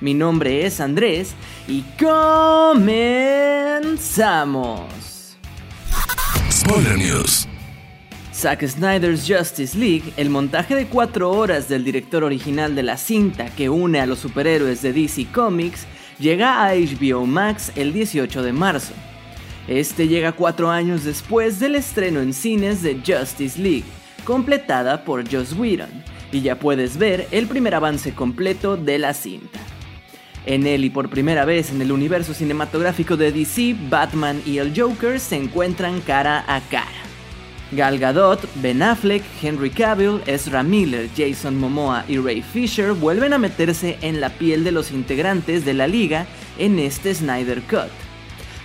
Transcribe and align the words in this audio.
Mi 0.00 0.14
nombre 0.14 0.64
es 0.64 0.80
Andrés 0.80 1.34
y 1.66 1.82
comenzamos. 1.98 2.98
Spoiler 6.50 6.96
News. 6.96 7.48
Zack 8.32 8.64
Snyder's 8.68 9.26
Justice 9.26 9.76
League, 9.76 10.12
el 10.16 10.30
montaje 10.30 10.76
de 10.76 10.86
4 10.86 11.28
horas 11.28 11.68
del 11.68 11.82
director 11.82 12.22
original 12.22 12.76
de 12.76 12.84
la 12.84 12.96
cinta 12.96 13.46
que 13.46 13.68
une 13.68 13.98
a 13.98 14.06
los 14.06 14.20
superhéroes 14.20 14.80
de 14.82 14.92
DC 14.92 15.26
Comics, 15.32 15.86
llega 16.20 16.64
a 16.64 16.74
HBO 16.74 17.26
Max 17.26 17.72
el 17.74 17.92
18 17.92 18.44
de 18.44 18.52
marzo. 18.52 18.92
Este 19.66 20.06
llega 20.06 20.30
4 20.30 20.70
años 20.70 21.02
después 21.02 21.58
del 21.58 21.74
estreno 21.74 22.20
en 22.20 22.32
cines 22.32 22.80
de 22.82 23.02
Justice 23.04 23.60
League, 23.60 23.82
completada 24.24 25.04
por 25.04 25.28
Joss 25.28 25.54
Whedon, 25.54 25.90
y 26.30 26.42
ya 26.42 26.56
puedes 26.60 26.96
ver 26.96 27.26
el 27.32 27.48
primer 27.48 27.74
avance 27.74 28.14
completo 28.14 28.76
de 28.76 29.00
la 29.00 29.14
cinta. 29.14 29.58
En 30.46 30.66
él 30.66 30.84
y 30.84 30.90
por 30.90 31.10
primera 31.10 31.44
vez 31.44 31.70
en 31.70 31.82
el 31.82 31.92
universo 31.92 32.34
cinematográfico 32.34 33.16
de 33.16 33.32
DC, 33.32 33.76
Batman 33.90 34.40
y 34.46 34.58
el 34.58 34.72
Joker 34.78 35.20
se 35.20 35.36
encuentran 35.36 36.00
cara 36.00 36.44
a 36.46 36.60
cara. 36.60 36.86
Gal 37.70 37.98
Gadot, 37.98 38.48
Ben 38.62 38.82
Affleck, 38.82 39.22
Henry 39.42 39.68
Cavill, 39.68 40.22
Ezra 40.26 40.62
Miller, 40.62 41.10
Jason 41.14 41.58
Momoa 41.58 42.04
y 42.08 42.16
Ray 42.16 42.40
Fisher 42.40 42.92
vuelven 42.92 43.34
a 43.34 43.38
meterse 43.38 43.98
en 44.00 44.20
la 44.20 44.30
piel 44.30 44.64
de 44.64 44.72
los 44.72 44.90
integrantes 44.90 45.66
de 45.66 45.74
la 45.74 45.86
liga 45.86 46.26
en 46.58 46.78
este 46.78 47.14
Snyder 47.14 47.60
Cut. 47.62 47.90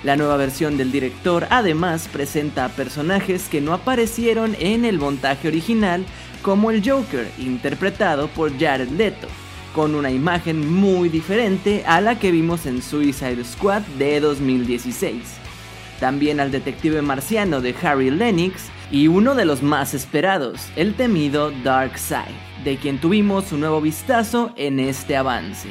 La 0.04 0.16
nueva 0.16 0.38
versión 0.38 0.78
del 0.78 0.92
director 0.92 1.48
además 1.50 2.10
presenta 2.12 2.66
a 2.66 2.70
personajes 2.70 3.48
que 3.50 3.62
no 3.62 3.74
aparecieron 3.74 4.56
en 4.60 4.86
el 4.86 5.00
montaje 5.00 5.48
original 5.50 6.06
como 6.42 6.72
el 6.72 6.88
Joker, 6.88 7.30
interpretado 7.38 8.28
por 8.28 8.58
Jared 8.58 8.90
Leto, 8.90 9.28
con 9.74 9.96
una 9.96 10.12
imagen 10.12 10.72
muy 10.72 11.10
diferente 11.10 11.84
a 11.86 12.00
la 12.00 12.20
que 12.20 12.32
vimos 12.32 12.66
en 12.66 12.82
Suicide 12.82 13.44
Squad 13.44 13.82
de 13.98 14.20
2016. 14.20 15.22
También 16.00 16.40
al 16.40 16.52
detective 16.52 17.02
marciano 17.02 17.62
de 17.62 17.76
Harry 17.82 18.10
Lennox 18.10 18.70
y 18.92 19.08
uno 19.08 19.36
de 19.36 19.46
los 19.46 19.64
más 19.64 19.94
esperados, 19.94 20.68
el 20.76 20.94
temido 20.94 21.52
Darkseid, 21.64 22.36
de 22.64 22.78
quien 22.78 23.00
tuvimos 23.00 23.52
un 23.52 23.62
nuevo 23.62 23.82
vistazo 23.82 24.54
en 24.56 24.80
este 24.80 25.16
avance. 25.16 25.70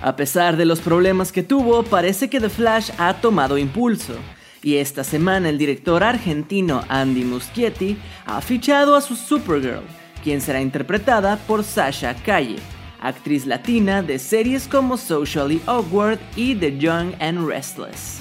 A 0.00 0.16
pesar 0.16 0.56
de 0.56 0.64
los 0.64 0.80
problemas 0.80 1.32
que 1.32 1.42
tuvo, 1.42 1.82
parece 1.82 2.30
que 2.30 2.40
The 2.40 2.48
Flash 2.48 2.90
ha 2.98 3.14
tomado 3.14 3.58
impulso, 3.58 4.14
y 4.62 4.76
esta 4.76 5.04
semana 5.04 5.48
el 5.48 5.58
director 5.58 6.02
argentino 6.04 6.84
Andy 6.88 7.24
Muschietti 7.24 7.98
ha 8.26 8.40
fichado 8.40 8.94
a 8.94 9.00
su 9.00 9.16
Supergirl, 9.16 9.82
quien 10.28 10.42
será 10.42 10.60
interpretada 10.60 11.38
por 11.46 11.64
Sasha 11.64 12.14
Calle, 12.14 12.56
actriz 13.00 13.46
latina 13.46 14.02
de 14.02 14.18
series 14.18 14.68
como 14.68 14.98
Socially 14.98 15.58
Awkward 15.64 16.18
y 16.36 16.54
The 16.54 16.76
Young 16.76 17.14
and 17.18 17.48
Restless. 17.48 18.20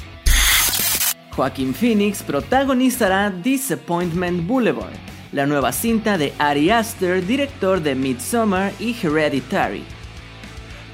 Joaquin 1.35 1.73
Phoenix 1.73 2.23
protagonizará 2.23 3.29
Disappointment 3.29 4.47
Boulevard, 4.47 4.93
la 5.33 5.45
nueva 5.45 5.73
cinta 5.73 6.17
de 6.17 6.31
Ari 6.39 6.69
Aster, 6.69 7.27
director 7.27 7.81
de 7.81 7.93
Midsommar 7.93 8.71
y 8.79 8.95
Hereditary. 9.03 9.83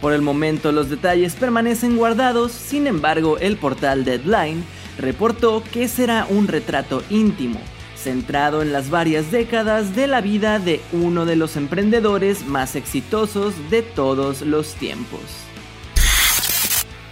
Por 0.02 0.14
el 0.14 0.24
momento 0.24 0.72
los 0.72 0.90
detalles 0.90 1.36
permanecen 1.36 1.96
guardados, 1.96 2.54
sin 2.54 2.88
embargo 2.88 3.38
el 3.38 3.58
portal 3.58 4.04
Deadline 4.04 4.64
reportó 4.98 5.62
que 5.72 5.88
será 5.88 6.26
un 6.28 6.48
retrato 6.48 7.04
íntimo, 7.12 7.60
centrado 8.03 8.62
en 8.62 8.74
las 8.74 8.90
varias 8.90 9.31
décadas 9.31 9.96
de 9.96 10.08
la 10.08 10.22
vida 10.22 10.59
de 10.59 10.81
uno 10.91 11.25
de 11.25 11.36
los 11.36 11.56
emprendedores 11.56 12.46
más 12.46 12.75
exitosos 12.75 13.53
de 13.69 13.81
todos 13.81 14.41
los 14.41 14.75
tiempos. 14.75 15.22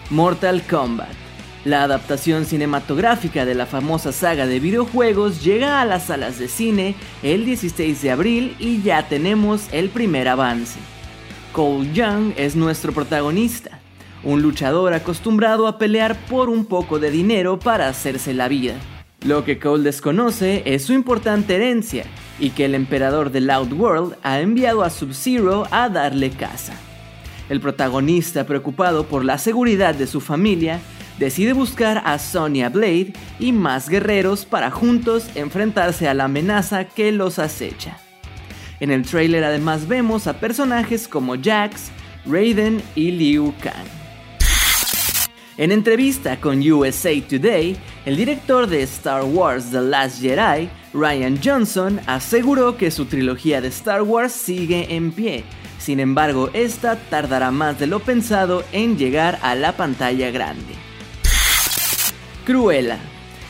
Mortal 0.09 0.61
Kombat. 0.69 1.09
La 1.63 1.83
adaptación 1.83 2.45
cinematográfica 2.45 3.45
de 3.45 3.53
la 3.53 3.65
famosa 3.65 4.11
saga 4.11 4.47
de 4.47 4.59
videojuegos 4.59 5.43
llega 5.43 5.79
a 5.79 5.85
las 5.85 6.07
salas 6.07 6.39
de 6.39 6.47
cine 6.47 6.95
el 7.21 7.45
16 7.45 8.01
de 8.01 8.11
abril 8.11 8.55
y 8.59 8.81
ya 8.81 9.07
tenemos 9.07 9.67
el 9.71 9.89
primer 9.89 10.27
avance. 10.27 10.79
Cole 11.53 11.93
Young 11.93 12.33
es 12.35 12.55
nuestro 12.55 12.93
protagonista, 12.93 13.79
un 14.23 14.41
luchador 14.41 14.93
acostumbrado 14.93 15.67
a 15.67 15.77
pelear 15.77 16.17
por 16.25 16.49
un 16.49 16.65
poco 16.65 16.99
de 16.99 17.11
dinero 17.11 17.59
para 17.59 17.87
hacerse 17.87 18.33
la 18.33 18.47
vida. 18.47 18.73
Lo 19.25 19.45
que 19.45 19.59
Cole 19.59 19.83
desconoce 19.83 20.63
es 20.65 20.85
su 20.85 20.93
importante 20.93 21.55
herencia 21.55 22.05
y 22.39 22.49
que 22.49 22.65
el 22.65 22.73
emperador 22.73 23.31
del 23.31 23.51
Outworld 23.51 24.15
ha 24.23 24.39
enviado 24.39 24.81
a 24.81 24.89
Sub-Zero 24.89 25.67
a 25.69 25.89
darle 25.89 26.31
casa. 26.31 26.73
El 27.47 27.61
protagonista, 27.61 28.45
preocupado 28.47 29.05
por 29.05 29.23
la 29.23 29.37
seguridad 29.37 29.93
de 29.93 30.07
su 30.07 30.21
familia, 30.21 30.79
decide 31.19 31.53
buscar 31.53 32.01
a 32.03 32.17
Sonya 32.17 32.69
Blade 32.69 33.13
y 33.39 33.51
más 33.51 33.89
guerreros 33.89 34.45
para 34.45 34.71
juntos 34.71 35.29
enfrentarse 35.35 36.07
a 36.07 36.15
la 36.15 36.23
amenaza 36.23 36.85
que 36.85 37.11
los 37.11 37.37
acecha. 37.37 37.97
En 38.79 38.89
el 38.89 39.03
trailer 39.03 39.43
además 39.43 39.87
vemos 39.87 40.25
a 40.25 40.39
personajes 40.39 41.07
como 41.07 41.35
Jax, 41.39 41.91
Raiden 42.25 42.81
y 42.95 43.11
Liu 43.11 43.53
Kang. 43.61 44.00
En 45.61 45.71
entrevista 45.71 46.41
con 46.41 46.59
USA 46.67 47.11
Today, 47.29 47.77
el 48.07 48.17
director 48.17 48.65
de 48.65 48.81
Star 48.81 49.23
Wars 49.23 49.69
The 49.69 49.79
Last 49.79 50.19
Jedi, 50.19 50.67
Ryan 50.91 51.39
Johnson, 51.39 52.01
aseguró 52.07 52.77
que 52.77 52.89
su 52.89 53.05
trilogía 53.05 53.61
de 53.61 53.67
Star 53.67 54.01
Wars 54.01 54.33
sigue 54.33 54.95
en 54.95 55.11
pie. 55.11 55.43
Sin 55.77 55.99
embargo, 55.99 56.49
esta 56.53 56.95
tardará 56.95 57.51
más 57.51 57.77
de 57.77 57.85
lo 57.85 57.99
pensado 57.99 58.63
en 58.71 58.97
llegar 58.97 59.37
a 59.43 59.53
la 59.53 59.77
pantalla 59.77 60.31
grande. 60.31 60.73
Cruella, 62.43 62.97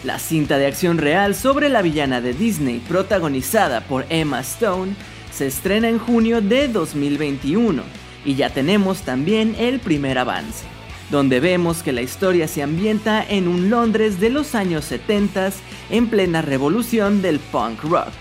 la 0.03 0.19
cinta 0.19 0.57
de 0.57 0.67
acción 0.67 0.97
real 0.97 1.33
sobre 1.33 1.69
la 1.69 1.81
villana 1.81 2.19
de 2.19 2.33
Disney 2.33 2.79
protagonizada 2.89 3.87
por 3.87 4.05
Emma 4.09 4.41
Stone, 4.41 4.95
se 5.31 5.47
estrena 5.47 5.87
en 5.87 5.97
junio 5.97 6.41
de 6.41 6.67
2021 6.67 7.83
y 8.25 8.35
ya 8.35 8.49
tenemos 8.49 9.03
también 9.03 9.55
el 9.57 9.79
primer 9.79 10.17
avance, 10.17 10.65
donde 11.11 11.41
vemos 11.41 11.83
que 11.83 11.91
la 11.91 12.01
historia 12.01 12.47
se 12.47 12.63
ambienta 12.63 13.23
en 13.23 13.49
un 13.49 13.69
Londres 13.69 14.19
de 14.19 14.29
los 14.29 14.55
años 14.55 14.85
70 14.85 15.51
en 15.89 16.07
plena 16.07 16.41
revolución 16.41 17.21
del 17.21 17.39
punk 17.39 17.83
rock. 17.83 18.13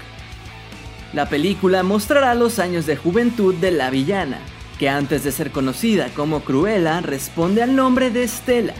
La 1.12 1.28
película 1.28 1.83
mostrará 1.83 2.34
los 2.34 2.59
años 2.59 2.87
de 2.87 2.97
juventud 2.97 3.55
de 3.55 3.71
la 3.71 3.91
villana, 3.91 4.39
que 4.78 4.89
antes 4.89 5.25
de 5.25 5.33
ser 5.33 5.53
conocida 5.53 6.09
como 6.15 6.41
Cruella 6.41 7.01
responde 7.01 7.62
al 7.62 7.77
nombre 7.77 8.11
de 8.11 8.27
Stella, 8.27 8.75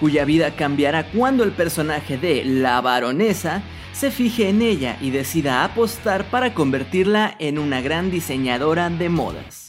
cuya 0.00 0.24
vida 0.24 0.54
cambiará 0.54 1.08
cuando 1.10 1.42
el 1.42 1.52
personaje 1.52 2.18
de 2.18 2.44
la 2.44 2.80
baronesa 2.80 3.62
se 3.92 4.10
fije 4.10 4.48
en 4.48 4.62
ella 4.62 4.96
y 5.00 5.10
decida 5.10 5.64
apostar 5.64 6.24
para 6.30 6.54
convertirla 6.54 7.34
en 7.38 7.58
una 7.58 7.80
gran 7.80 8.10
diseñadora 8.10 8.90
de 8.90 9.08
modas. 9.08 9.65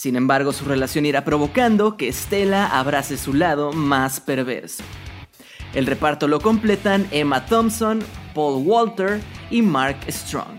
Sin 0.00 0.16
embargo, 0.16 0.54
su 0.54 0.64
relación 0.64 1.04
irá 1.04 1.26
provocando 1.26 1.98
que 1.98 2.10
Stella 2.10 2.68
abrace 2.68 3.18
su 3.18 3.34
lado 3.34 3.74
más 3.74 4.18
perverso. 4.18 4.82
El 5.74 5.84
reparto 5.84 6.26
lo 6.26 6.40
completan 6.40 7.06
Emma 7.10 7.44
Thompson, 7.44 7.98
Paul 8.34 8.62
Walter 8.64 9.20
y 9.50 9.60
Mark 9.60 9.98
Strong. 10.08 10.56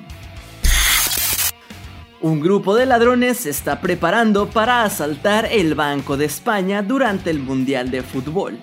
Un 2.21 2.39
grupo 2.39 2.75
de 2.75 2.86
ladrones 2.86 3.38
se 3.38 3.50
está 3.50 3.81
preparando 3.81 4.48
para 4.48 4.83
asaltar 4.83 5.48
el 5.51 5.74
Banco 5.74 6.18
de 6.18 6.25
España 6.25 6.83
durante 6.83 7.31
el 7.31 7.39
Mundial 7.39 7.89
de 7.89 8.04
Fútbol. 8.04 8.60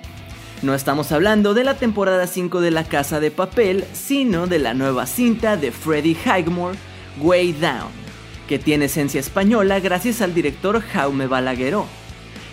No 0.63 0.77
estamos 0.77 1.11
hablando 1.11 1.55
de 1.55 1.65
la 1.65 1.75
temporada 1.75 2.29
5 2.29 2.61
de 2.61 2.71
La 2.71 2.85
Casa 2.85 3.19
de 3.19 3.33
Papel, 3.33 3.85
sino 3.95 4.47
de 4.47 4.61
la 4.61 4.75
nueva 4.75 5.07
cinta 5.07 5.57
de 5.57 5.73
Freddie 5.73 6.17
Highmore, 6.25 6.79
Way 7.21 7.55
Down, 7.55 8.08
que 8.49 8.59
tiene 8.59 8.87
esencia 8.87 9.21
española 9.21 9.79
gracias 9.79 10.23
al 10.23 10.35
director 10.35 10.81
Jaume 10.81 11.27
Balagueró. 11.29 11.87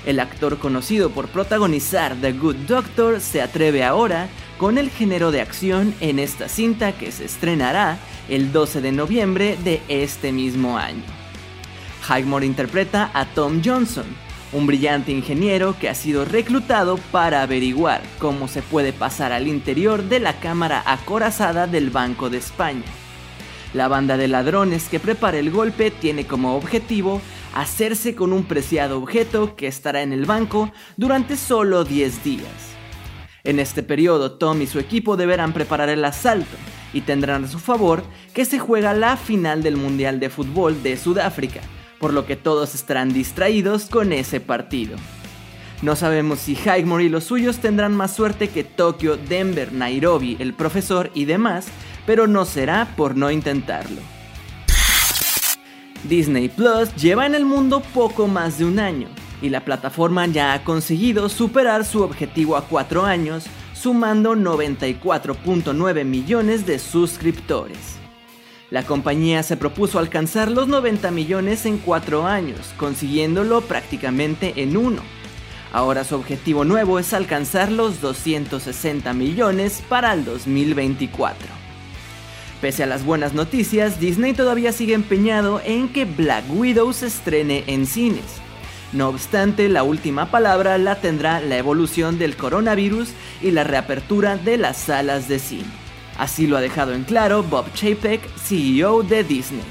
El 0.06 0.20
actor 0.20 0.60
conocido 0.60 1.10
por 1.10 1.30
protagonizar 1.30 2.16
The 2.22 2.34
Good 2.34 2.58
Doctor 2.68 3.22
se 3.22 3.42
atreve 3.42 3.84
ahora 3.84 4.28
con 4.60 4.78
el 4.78 4.92
género 4.92 5.32
de 5.32 5.42
acción 5.42 5.96
en 6.02 6.20
esta 6.20 6.48
cinta 6.48 6.92
que 6.92 7.12
se 7.12 7.26
estrenará 7.26 7.98
el 8.30 8.52
12 8.52 8.82
de 8.82 8.92
noviembre 8.92 9.58
de 9.64 9.82
este 9.88 10.32
mismo 10.32 10.78
año. 10.78 11.02
Highmore 12.08 12.46
interpreta 12.46 13.10
a 13.14 13.26
Tom 13.26 13.62
Johnson, 13.66 14.06
un 14.54 14.68
brillante 14.68 15.12
ingeniero 15.12 15.76
que 15.80 15.90
ha 15.90 15.96
sido 15.96 16.24
reclutado 16.24 16.98
para 17.12 17.42
averiguar 17.42 18.04
cómo 18.20 18.48
se 18.48 18.62
puede 18.62 18.94
pasar 18.94 19.32
al 19.32 19.48
interior 19.48 20.04
de 20.04 20.20
la 20.20 20.40
cámara 20.40 20.84
acorazada 20.86 21.66
del 21.66 21.90
Banco 21.90 22.30
de 22.30 22.38
España. 22.38 22.84
La 23.76 23.90
banda 23.90 24.16
de 24.16 24.30
ladrones 24.30 24.88
que 24.88 25.02
prepara 25.02 25.38
el 25.38 25.52
golpe 25.52 25.92
tiene 25.92 26.26
como 26.26 26.56
objetivo 26.56 27.22
hacerse 27.54 28.16
con 28.16 28.32
un 28.32 28.46
preciado 28.46 28.98
objeto 28.98 29.58
que 29.58 29.68
estará 29.68 30.02
en 30.02 30.14
el 30.14 30.26
banco 30.26 30.72
durante 30.96 31.36
solo 31.36 31.84
10 31.84 32.24
días. 32.24 32.48
En 33.44 33.60
este 33.60 33.84
periodo, 33.84 34.38
Tom 34.38 34.62
y 34.62 34.68
su 34.68 34.80
equipo 34.80 35.18
deberán 35.18 35.52
preparar 35.52 35.90
el 35.90 36.06
asalto 36.06 36.56
y 36.94 37.02
tendrán 37.02 37.44
a 37.44 37.48
su 37.50 37.60
favor 37.60 38.04
que 38.34 38.46
se 38.46 38.60
juega 38.60 38.94
la 38.94 39.18
final 39.18 39.62
del 39.62 39.76
Mundial 39.76 40.22
de 40.22 40.30
Fútbol 40.30 40.82
de 40.82 40.96
Sudáfrica, 40.96 41.60
por 42.00 42.14
lo 42.14 42.26
que 42.26 42.38
todos 42.38 42.76
estarán 42.76 43.12
distraídos 43.12 43.88
con 43.90 44.14
ese 44.14 44.40
partido. 44.40 44.96
No 45.82 45.98
sabemos 45.98 46.40
si 46.40 46.54
Highmore 46.56 47.04
y 47.04 47.10
los 47.10 47.26
suyos 47.26 47.58
tendrán 47.58 47.94
más 47.94 48.16
suerte 48.16 48.48
que 48.48 48.64
Tokio, 48.64 49.18
Denver, 49.18 49.74
Nairobi, 49.74 50.38
el 50.40 50.54
profesor 50.54 51.12
y 51.14 51.26
demás, 51.26 51.68
pero 52.06 52.28
no 52.28 52.46
será 52.46 52.94
por 52.96 53.16
no 53.16 53.32
intentarlo. 53.32 54.02
Disney 56.04 56.50
Plus 56.50 56.96
lleva 56.96 57.26
en 57.26 57.34
el 57.34 57.46
mundo 57.46 57.82
poco 57.94 58.28
más 58.28 58.60
de 58.60 58.66
un 58.66 58.80
año 58.80 59.08
y 59.42 59.50
la 59.50 59.66
plataforma 59.66 60.26
ya 60.28 60.54
ha 60.54 60.64
conseguido 60.64 61.30
superar 61.30 61.86
su 61.86 62.04
objetivo 62.04 62.56
a 62.58 62.66
cuatro 62.66 63.06
años, 63.06 63.46
sumando 63.74 64.36
94.9 64.36 66.06
millones 66.06 66.66
de 66.66 66.80
suscriptores. 66.80 67.98
La 68.72 68.84
compañía 68.84 69.44
se 69.44 69.58
propuso 69.58 70.00
alcanzar 70.00 70.50
los 70.50 70.68
90 70.68 71.12
millones 71.12 71.66
en 71.66 71.78
cuatro 71.78 72.26
años, 72.26 72.74
consiguiéndolo 72.78 73.62
prácticamente 73.62 74.54
en 74.58 74.78
uno. 74.78 75.02
Ahora 75.72 76.04
su 76.04 76.16
objetivo 76.16 76.66
nuevo 76.66 77.00
es 77.00 77.14
alcanzar 77.14 77.72
los 77.72 78.02
260 78.02 79.14
millones 79.14 79.84
para 79.88 80.14
el 80.14 80.24
2024. 80.26 81.65
Pese 82.62 82.84
a 82.84 82.88
las 82.88 83.04
buenas 83.04 83.34
noticias, 83.34 84.00
Disney 84.00 84.34
todavía 84.34 84.72
sigue 84.72 84.94
empeñado 84.94 85.62
en 85.64 85.90
que 85.90 86.06
Black 86.06 86.46
Widow 86.50 86.94
se 86.94 87.08
estrene 87.08 87.64
en 87.68 87.86
cines. 87.86 88.42
No 88.94 89.10
obstante, 89.10 89.68
la 89.68 89.84
última 89.84 90.32
palabra 90.32 90.78
la 90.78 90.96
tendrá 90.96 91.42
la 91.42 91.58
evolución 91.58 92.18
del 92.18 92.38
coronavirus 92.38 93.10
y 93.42 93.52
la 93.52 93.66
reapertura 93.66 94.38
de 94.38 94.58
las 94.58 94.78
salas 94.78 95.28
de 95.28 95.40
cine. 95.40 95.66
Así 96.18 96.48
lo 96.48 96.56
ha 96.56 96.62
dejado 96.62 96.94
en 96.94 97.04
claro 97.04 97.44
Bob 97.44 97.66
Chapek, 97.74 98.22
CEO 98.38 99.04
de 99.04 99.24
Disney. 99.26 99.64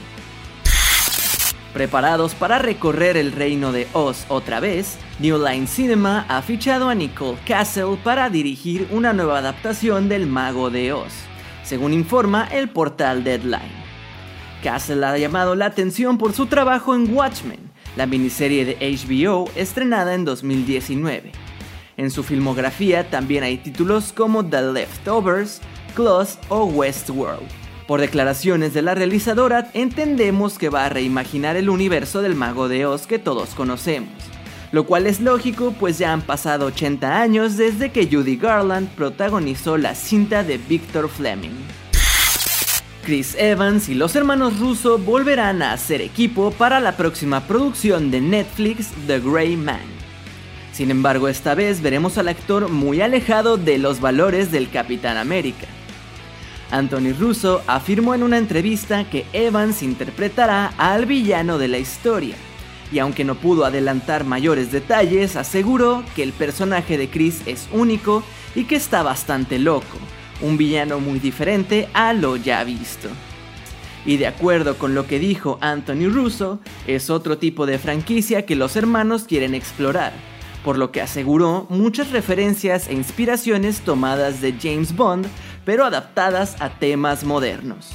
Preparados 1.72 2.34
para 2.34 2.58
recorrer 2.58 3.16
el 3.16 3.32
reino 3.32 3.72
de 3.72 3.88
Oz 3.94 4.26
otra 4.28 4.60
vez, 4.60 4.98
New 5.18 5.44
Line 5.44 5.66
Cinema 5.66 6.24
ha 6.28 6.42
fichado 6.42 6.88
a 6.88 6.94
Nicole 6.94 7.38
Castle 7.46 7.96
para 8.04 8.30
dirigir 8.30 8.86
una 8.90 9.12
nueva 9.12 9.38
adaptación 9.38 10.08
del 10.08 10.26
Mago 10.26 10.70
de 10.70 10.92
Oz, 10.92 11.12
según 11.64 11.92
informa 11.92 12.46
el 12.52 12.68
portal 12.68 13.24
Deadline. 13.24 13.84
Castle 14.62 15.04
ha 15.04 15.18
llamado 15.18 15.54
la 15.54 15.66
atención 15.66 16.16
por 16.16 16.32
su 16.32 16.46
trabajo 16.46 16.94
en 16.94 17.14
Watchmen, 17.14 17.60
la 17.96 18.06
miniserie 18.06 18.64
de 18.64 18.76
HBO 18.78 19.50
estrenada 19.56 20.14
en 20.14 20.24
2019. 20.24 21.32
En 21.96 22.10
su 22.10 22.22
filmografía 22.22 23.10
también 23.10 23.44
hay 23.44 23.58
títulos 23.58 24.12
como 24.12 24.44
The 24.44 24.72
Leftovers, 24.72 25.60
Close 25.94 26.38
o 26.48 26.64
Westworld. 26.64 27.46
Por 27.86 28.00
declaraciones 28.00 28.72
de 28.72 28.82
la 28.82 28.94
realizadora, 28.94 29.70
entendemos 29.74 30.58
que 30.58 30.70
va 30.70 30.86
a 30.86 30.88
reimaginar 30.88 31.56
el 31.56 31.68
universo 31.68 32.22
del 32.22 32.34
mago 32.34 32.68
de 32.68 32.86
Oz 32.86 33.06
que 33.06 33.18
todos 33.18 33.50
conocemos. 33.50 34.33
Lo 34.74 34.86
cual 34.86 35.06
es 35.06 35.20
lógico, 35.20 35.72
pues 35.78 35.98
ya 35.98 36.12
han 36.12 36.22
pasado 36.22 36.66
80 36.66 37.20
años 37.22 37.56
desde 37.56 37.92
que 37.92 38.08
Judy 38.10 38.34
Garland 38.34 38.88
protagonizó 38.88 39.76
la 39.76 39.94
cinta 39.94 40.42
de 40.42 40.58
Victor 40.58 41.08
Fleming. 41.08 41.54
Chris 43.04 43.36
Evans 43.38 43.88
y 43.88 43.94
los 43.94 44.16
hermanos 44.16 44.58
Russo 44.58 44.98
volverán 44.98 45.62
a 45.62 45.74
hacer 45.74 46.00
equipo 46.00 46.50
para 46.50 46.80
la 46.80 46.96
próxima 46.96 47.46
producción 47.46 48.10
de 48.10 48.20
Netflix 48.20 48.88
The 49.06 49.20
Grey 49.20 49.56
Man. 49.56 49.78
Sin 50.72 50.90
embargo, 50.90 51.28
esta 51.28 51.54
vez 51.54 51.80
veremos 51.80 52.18
al 52.18 52.26
actor 52.26 52.68
muy 52.68 53.00
alejado 53.00 53.56
de 53.56 53.78
los 53.78 54.00
valores 54.00 54.50
del 54.50 54.68
Capitán 54.70 55.18
América. 55.18 55.68
Anthony 56.72 57.12
Russo 57.16 57.62
afirmó 57.68 58.12
en 58.12 58.24
una 58.24 58.38
entrevista 58.38 59.08
que 59.08 59.24
Evans 59.32 59.84
interpretará 59.84 60.74
al 60.78 61.06
villano 61.06 61.58
de 61.58 61.68
la 61.68 61.78
historia, 61.78 62.34
y 62.92 62.98
aunque 62.98 63.24
no 63.24 63.34
pudo 63.34 63.64
adelantar 63.64 64.24
mayores 64.24 64.72
detalles, 64.72 65.36
aseguró 65.36 66.04
que 66.14 66.22
el 66.22 66.32
personaje 66.32 66.98
de 66.98 67.08
Chris 67.08 67.42
es 67.46 67.68
único 67.72 68.22
y 68.54 68.64
que 68.64 68.76
está 68.76 69.02
bastante 69.02 69.58
loco, 69.58 69.98
un 70.40 70.56
villano 70.56 71.00
muy 71.00 71.18
diferente 71.18 71.88
a 71.92 72.12
lo 72.12 72.36
ya 72.36 72.62
visto. 72.64 73.08
Y 74.06 74.18
de 74.18 74.26
acuerdo 74.26 74.76
con 74.76 74.94
lo 74.94 75.06
que 75.06 75.18
dijo 75.18 75.58
Anthony 75.60 76.08
Russo, 76.10 76.60
es 76.86 77.08
otro 77.08 77.38
tipo 77.38 77.66
de 77.66 77.78
franquicia 77.78 78.44
que 78.44 78.54
los 78.54 78.76
hermanos 78.76 79.24
quieren 79.24 79.54
explorar, 79.54 80.12
por 80.62 80.76
lo 80.78 80.92
que 80.92 81.00
aseguró 81.00 81.66
muchas 81.70 82.10
referencias 82.10 82.88
e 82.88 82.94
inspiraciones 82.94 83.80
tomadas 83.80 84.40
de 84.40 84.54
James 84.60 84.94
Bond, 84.94 85.26
pero 85.64 85.84
adaptadas 85.84 86.60
a 86.60 86.70
temas 86.70 87.24
modernos. 87.24 87.92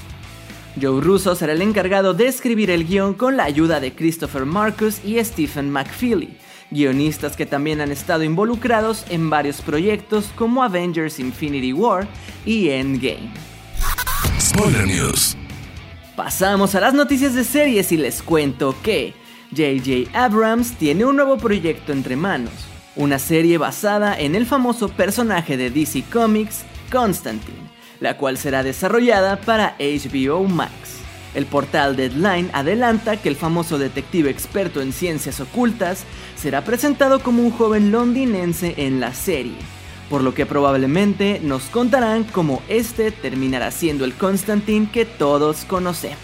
Joe 0.82 1.02
Russo 1.02 1.36
será 1.36 1.54
el 1.54 1.62
encargado 1.62 2.14
de 2.14 2.28
escribir 2.28 2.70
el 2.70 2.88
guion 2.88 3.14
con 3.14 3.36
la 3.38 3.44
ayuda 3.44 3.80
de 3.80 3.94
Christopher 3.94 4.46
Marcus 4.46 5.04
y 5.04 5.24
Stephen 5.24 5.70
McFeely, 5.72 6.38
guionistas 6.72 7.36
que 7.36 7.46
también 7.46 7.82
han 7.82 7.92
estado 7.92 8.24
involucrados 8.24 9.06
en 9.10 9.30
varios 9.30 9.62
proyectos 9.62 10.32
como 10.36 10.64
Avengers 10.64 11.20
Infinity 11.20 11.74
War 11.74 12.08
y 12.46 12.70
Endgame. 12.70 13.32
Spoiler 14.40 14.88
News. 14.88 15.36
Pasamos 16.16 16.76
a 16.76 16.82
las 16.82 16.94
noticias 16.94 17.34
de 17.34 17.44
series 17.44 17.92
y 17.92 17.98
les 17.98 18.22
cuento 18.22 18.76
que 18.84 19.14
JJ 19.52 20.10
Abrams 20.14 20.74
tiene 20.74 21.06
un 21.06 21.16
nuevo 21.16 21.38
proyecto 21.38 21.92
entre 21.92 22.16
manos, 22.16 22.54
una 22.96 23.20
serie 23.20 23.58
basada 23.58 24.20
en 24.20 24.36
el 24.36 24.46
famoso 24.46 24.90
personaje 24.90 25.58
de 25.58 25.70
DC 25.70 26.04
Comics, 26.12 26.64
Constantine, 26.92 27.70
la 28.00 28.18
cual 28.18 28.38
será 28.38 28.64
desarrollada 28.64 29.42
para 29.42 29.76
HBO 29.80 30.44
Max. 30.44 31.00
El 31.36 31.46
portal 31.46 31.96
Deadline 31.96 32.50
adelanta 32.54 33.18
que 33.18 33.30
el 33.30 33.36
famoso 33.36 33.78
detective 33.78 34.30
experto 34.30 34.82
en 34.82 34.94
ciencias 34.94 35.40
ocultas 35.40 36.04
será 36.36 36.64
presentado 36.64 37.22
como 37.22 37.44
un 37.44 37.52
joven 37.52 37.92
londinense 37.92 38.74
en 38.78 39.00
la 39.00 39.14
serie, 39.14 39.58
por 40.10 40.24
lo 40.24 40.34
que 40.34 40.46
probablemente 40.46 41.40
nos 41.44 41.64
contarán 41.66 42.24
cómo 42.24 42.64
este 42.68 43.12
terminará 43.12 43.70
siendo 43.72 44.06
el 44.06 44.16
Constantine 44.16 44.90
que 44.92 45.06
todos 45.06 45.66
conocemos. 45.66 46.18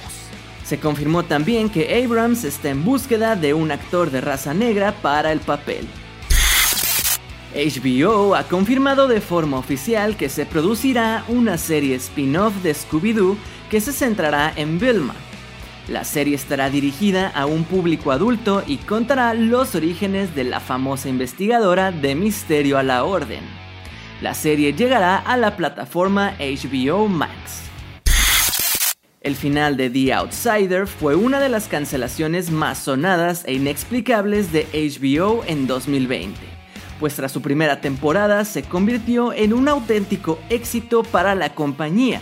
Se 0.66 0.80
confirmó 0.80 1.24
también 1.24 1.70
que 1.70 2.04
Abrams 2.04 2.44
está 2.44 2.70
en 2.70 2.84
búsqueda 2.84 3.36
de 3.36 3.54
un 3.54 3.72
actor 3.72 4.10
de 4.10 4.22
raza 4.22 4.56
negra 4.56 4.94
para 5.04 5.32
el 5.32 5.40
papel. 5.40 5.88
HBO 7.56 8.36
ha 8.36 8.44
confirmado 8.44 9.08
de 9.08 9.22
forma 9.22 9.58
oficial 9.58 10.18
que 10.18 10.28
se 10.28 10.46
producirá 10.46 11.24
una 11.30 11.58
serie 11.58 11.96
spin-off 11.96 12.54
de 12.62 12.76
Scooby-Doo 12.76 13.38
que 13.70 13.80
se 13.80 13.94
centrará 13.94 14.52
en 14.58 14.78
Vilma. 14.78 15.16
La 15.88 16.04
serie 16.04 16.36
estará 16.36 16.70
dirigida 16.70 17.30
a 17.30 17.46
un 17.46 17.64
público 17.64 18.12
adulto 18.12 18.62
y 18.68 18.78
contará 18.78 19.34
los 19.34 19.74
orígenes 19.74 20.36
de 20.36 20.44
la 20.44 20.60
famosa 20.60 21.08
investigadora 21.08 21.94
de 21.94 22.14
Misterio 22.14 22.78
a 22.78 22.84
la 22.84 23.06
Orden. 23.06 23.44
La 24.22 24.34
serie 24.34 24.74
llegará 24.74 25.18
a 25.18 25.38
la 25.38 25.56
plataforma 25.56 26.36
HBO 26.40 27.08
Max. 27.08 27.62
El 29.22 29.36
final 29.36 29.78
de 29.78 29.90
The 29.90 30.14
Outsider 30.14 30.88
fue 30.88 31.16
una 31.16 31.40
de 31.40 31.48
las 31.48 31.70
cancelaciones 31.70 32.52
más 32.52 32.80
sonadas 32.80 33.46
e 33.46 33.54
inexplicables 33.54 34.52
de 34.52 34.68
HBO 34.74 35.44
en 35.48 35.68
2020 35.68 36.55
pues 37.00 37.16
tras 37.16 37.32
su 37.32 37.42
primera 37.42 37.82
temporada 37.82 38.46
se 38.46 38.64
convirtió 38.64 39.34
en 39.34 39.54
un 39.54 39.68
auténtico 39.68 40.40
éxito 40.50 41.04
para 41.04 41.36
la 41.36 41.54
compañía. 41.54 42.22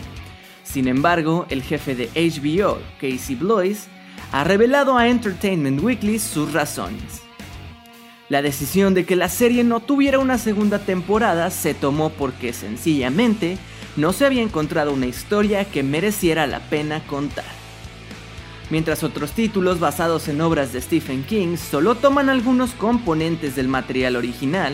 Sin 0.63 0.87
embargo, 0.87 1.45
el 1.49 1.61
jefe 1.61 1.95
de 1.95 2.09
HBO, 2.15 2.79
Casey 2.99 3.35
Blois, 3.35 3.87
ha 4.31 4.43
revelado 4.43 4.97
a 4.97 5.07
Entertainment 5.07 5.81
Weekly 5.81 6.19
sus 6.19 6.53
razones. 6.53 7.21
La 8.29 8.41
decisión 8.41 8.93
de 8.93 9.05
que 9.05 9.15
la 9.15 9.29
serie 9.29 9.63
no 9.63 9.79
tuviera 9.79 10.17
una 10.17 10.37
segunda 10.37 10.79
temporada 10.79 11.49
se 11.51 11.73
tomó 11.73 12.09
porque 12.09 12.53
sencillamente 12.53 13.57
no 13.95 14.13
se 14.13 14.25
había 14.25 14.41
encontrado 14.41 14.93
una 14.93 15.05
historia 15.05 15.65
que 15.65 15.83
mereciera 15.83 16.47
la 16.47 16.59
pena 16.59 17.05
contar 17.05 17.62
mientras 18.73 19.03
otros 19.03 19.33
títulos 19.33 19.79
basados 19.79 20.27
en 20.29 20.41
obras 20.41 20.73
de 20.73 20.81
Stephen 20.81 21.23
King 21.25 21.57
solo 21.57 21.93
toman 21.93 22.27
algunos 22.27 22.71
componentes 22.71 23.55
del 23.55 23.67
material 23.67 24.15
original, 24.15 24.73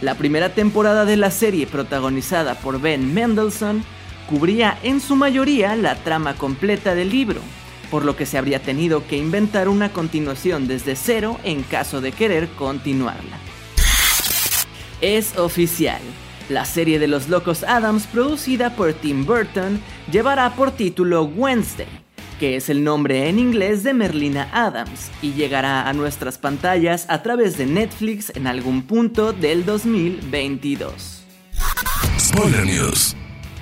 la 0.00 0.16
primera 0.16 0.52
temporada 0.52 1.04
de 1.04 1.16
la 1.16 1.30
serie 1.30 1.68
protagonizada 1.68 2.56
por 2.56 2.80
Ben 2.80 3.14
Mendelssohn 3.14 3.84
cubría 4.28 4.76
en 4.82 5.00
su 5.00 5.14
mayoría 5.14 5.76
la 5.76 5.94
trama 5.94 6.34
completa 6.34 6.96
del 6.96 7.10
libro, 7.10 7.40
por 7.88 8.04
lo 8.04 8.16
que 8.16 8.26
se 8.26 8.36
habría 8.36 8.60
tenido 8.60 9.06
que 9.06 9.16
inventar 9.16 9.68
una 9.68 9.92
continuación 9.92 10.66
desde 10.66 10.96
cero 10.96 11.38
en 11.44 11.62
caso 11.62 12.00
de 12.00 12.10
querer 12.10 12.48
continuarla. 12.48 13.38
Es 15.00 15.38
oficial. 15.38 16.00
La 16.48 16.64
serie 16.64 16.98
de 16.98 17.06
los 17.06 17.28
Locos 17.28 17.62
Adams 17.62 18.08
producida 18.08 18.74
por 18.74 18.92
Tim 18.92 19.24
Burton 19.24 19.80
llevará 20.10 20.52
por 20.56 20.72
título 20.72 21.22
Wednesday, 21.22 22.05
que 22.38 22.56
es 22.56 22.68
el 22.68 22.84
nombre 22.84 23.28
en 23.28 23.38
inglés 23.38 23.82
de 23.82 23.94
Merlina 23.94 24.48
Adams, 24.52 25.10
y 25.22 25.32
llegará 25.32 25.88
a 25.88 25.92
nuestras 25.92 26.38
pantallas 26.38 27.06
a 27.08 27.22
través 27.22 27.56
de 27.56 27.66
Netflix 27.66 28.32
en 28.34 28.46
algún 28.46 28.82
punto 28.82 29.32
del 29.32 29.64
2022. 29.64 31.24
Spoiler 32.18 32.64
News. 32.66 33.16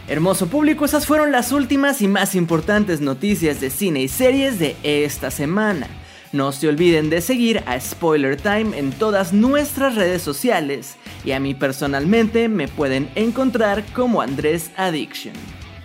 Hermoso 0.06 0.48
público, 0.48 0.84
esas 0.84 1.06
fueron 1.06 1.32
las 1.32 1.50
últimas 1.52 2.02
y 2.02 2.08
más 2.08 2.34
importantes 2.34 3.00
noticias 3.00 3.60
de 3.60 3.70
cine 3.70 4.02
y 4.02 4.08
series 4.08 4.58
de 4.58 4.76
esta 4.82 5.30
semana. 5.30 5.88
No 6.34 6.50
se 6.52 6.68
olviden 6.68 7.10
de 7.10 7.20
seguir 7.20 7.62
a 7.66 7.78
Spoiler 7.80 8.36
Time 8.36 8.76
en 8.76 8.90
todas 8.90 9.32
nuestras 9.32 9.94
redes 9.94 10.20
sociales 10.20 10.96
y 11.24 11.30
a 11.30 11.40
mí 11.40 11.54
personalmente 11.54 12.48
me 12.48 12.66
pueden 12.66 13.08
encontrar 13.14 13.84
como 13.94 14.20
Andrés 14.20 14.72
Addiction. 14.76 15.34